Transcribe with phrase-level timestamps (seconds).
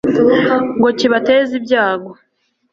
[0.77, 2.11] ngo kibateze ibyago